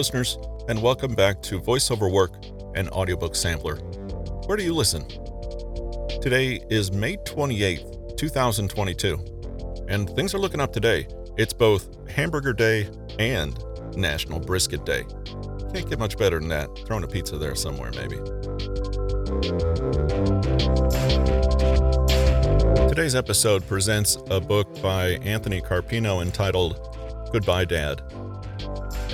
[0.00, 2.32] listeners, and welcome back to VoiceOver Work
[2.74, 3.76] and Audiobook Sampler.
[4.46, 5.06] Where do you listen?
[6.22, 11.06] Today is May 28th, 2022, and things are looking up today.
[11.36, 12.88] It's both Hamburger Day
[13.18, 13.62] and
[13.94, 15.04] National Brisket Day.
[15.74, 16.70] Can't get much better than that.
[16.86, 18.16] Throwing a pizza there somewhere, maybe.
[22.88, 26.86] Today's episode presents a book by Anthony Carpino entitled
[27.32, 28.00] Goodbye, Dad.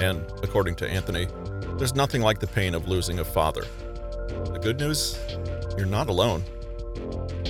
[0.00, 1.26] And according to Anthony,
[1.78, 3.64] there's nothing like the pain of losing a father.
[4.28, 5.18] The good news?
[5.76, 6.42] You're not alone.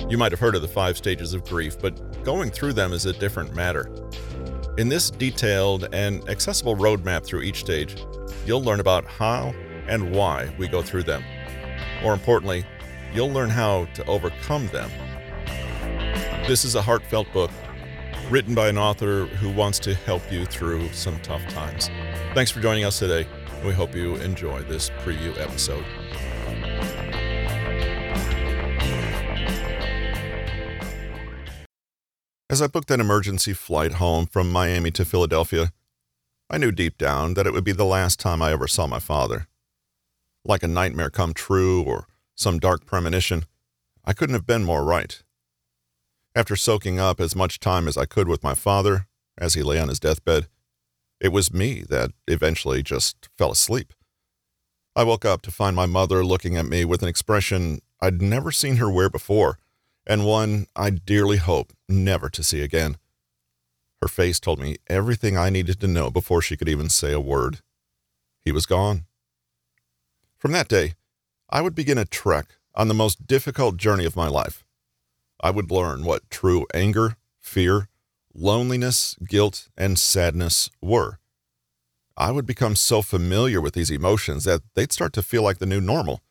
[0.09, 3.05] You might have heard of the five stages of grief, but going through them is
[3.05, 3.89] a different matter.
[4.77, 7.95] In this detailed and accessible roadmap through each stage,
[8.45, 9.53] you'll learn about how
[9.87, 11.23] and why we go through them.
[12.03, 12.65] More importantly,
[13.13, 14.89] you'll learn how to overcome them.
[16.47, 17.51] This is a heartfelt book
[18.29, 21.89] written by an author who wants to help you through some tough times.
[22.37, 23.27] Thanks for joining us today.
[23.65, 25.83] We hope you enjoy this preview episode.
[32.47, 35.71] As I booked an emergency flight home from Miami to Philadelphia,
[36.47, 38.99] I knew deep down that it would be the last time I ever saw my
[38.99, 39.47] father.
[40.45, 43.45] Like a nightmare come true or some dark premonition,
[44.05, 45.23] I couldn't have been more right.
[46.35, 49.07] After soaking up as much time as I could with my father
[49.39, 50.45] as he lay on his deathbed,
[51.19, 53.93] it was me that eventually just fell asleep.
[54.95, 58.51] I woke up to find my mother looking at me with an expression I'd never
[58.51, 59.57] seen her wear before,
[60.05, 62.97] and one I dearly hope never to see again.
[64.01, 67.19] Her face told me everything I needed to know before she could even say a
[67.19, 67.61] word.
[68.45, 69.05] He was gone.
[70.37, 70.93] From that day,
[71.49, 74.63] I would begin a trek on the most difficult journey of my life.
[75.41, 77.89] I would learn what true anger, fear,
[78.37, 81.19] loneliness, guilt, and sadness were.
[82.15, 85.65] I would become so familiar with these emotions that they'd start to feel like the
[85.65, 86.21] new normal.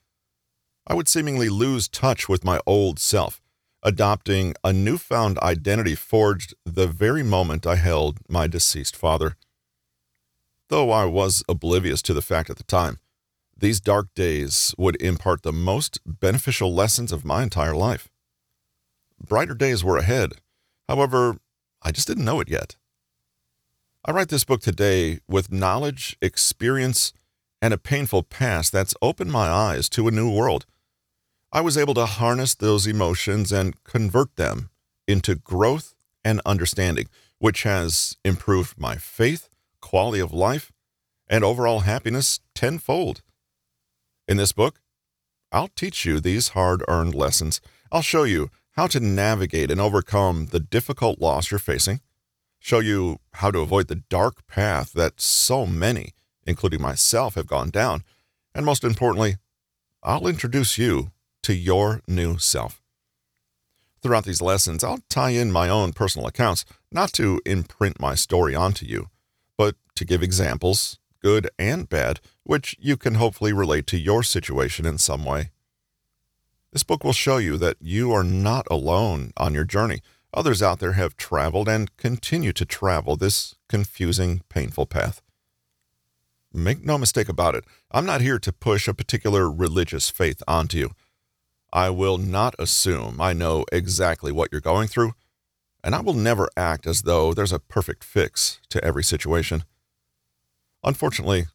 [0.86, 3.40] I would seemingly lose touch with my old self,
[3.82, 9.36] adopting a newfound identity forged the very moment I held my deceased father.
[10.68, 12.98] Though I was oblivious to the fact at the time,
[13.56, 18.08] these dark days would impart the most beneficial lessons of my entire life.
[19.24, 20.34] Brighter days were ahead.
[20.88, 21.38] However,
[21.86, 22.74] I just didn't know it yet.
[24.04, 27.12] I write this book today with knowledge, experience,
[27.62, 30.66] and a painful past that's opened my eyes to a new world.
[31.52, 34.70] I was able to harness those emotions and convert them
[35.06, 37.06] into growth and understanding,
[37.38, 39.48] which has improved my faith,
[39.80, 40.72] quality of life,
[41.28, 43.22] and overall happiness tenfold.
[44.26, 44.80] In this book,
[45.52, 47.60] I'll teach you these hard earned lessons.
[47.92, 52.00] I'll show you how to navigate and overcome the difficult loss you're facing,
[52.58, 56.12] show you how to avoid the dark path that so many,
[56.46, 58.02] including myself, have gone down,
[58.54, 59.36] and most importantly,
[60.02, 61.10] I'll introduce you
[61.42, 62.82] to your new self.
[64.02, 68.54] Throughout these lessons, I'll tie in my own personal accounts, not to imprint my story
[68.54, 69.08] onto you,
[69.56, 74.84] but to give examples, good and bad, which you can hopefully relate to your situation
[74.84, 75.50] in some way.
[76.76, 80.02] This book will show you that you are not alone on your journey.
[80.34, 85.22] Others out there have traveled and continue to travel this confusing, painful path.
[86.52, 90.76] Make no mistake about it, I'm not here to push a particular religious faith onto
[90.76, 90.90] you.
[91.72, 95.14] I will not assume I know exactly what you're going through,
[95.82, 99.64] and I will never act as though there's a perfect fix to every situation.
[100.84, 101.46] Unfortunately,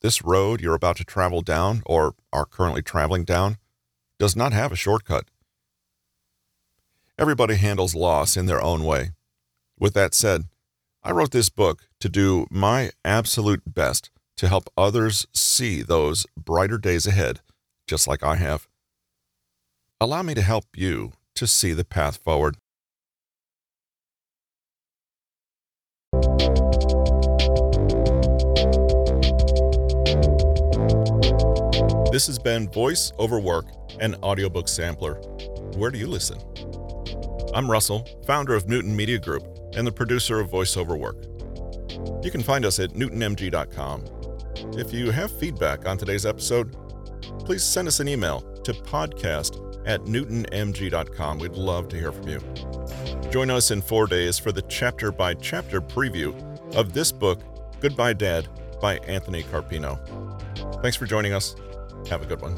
[0.00, 3.58] this road you're about to travel down, or are currently traveling down,
[4.20, 5.24] does not have a shortcut.
[7.18, 9.12] Everybody handles loss in their own way.
[9.78, 10.42] With that said,
[11.02, 16.76] I wrote this book to do my absolute best to help others see those brighter
[16.76, 17.40] days ahead,
[17.86, 18.68] just like I have.
[19.98, 22.58] Allow me to help you to see the path forward.
[32.10, 33.66] This has been Voice Over Work
[34.00, 35.14] an audiobook sampler.
[35.76, 36.38] Where do you listen?
[37.54, 39.44] I'm Russell, founder of Newton Media Group
[39.76, 41.24] and the producer of Voice Over Work.
[42.24, 44.04] You can find us at newtonmg.com.
[44.78, 46.74] If you have feedback on today's episode,
[47.40, 51.38] please send us an email to podcast at newtonmg.com.
[51.38, 52.40] We'd love to hear from you.
[53.30, 56.34] Join us in four days for the chapter by chapter preview
[56.74, 57.40] of this book,
[57.80, 58.48] Goodbye Dad,
[58.80, 59.98] by Anthony Carpino.
[60.82, 61.54] Thanks for joining us.
[62.08, 62.56] Have a good one.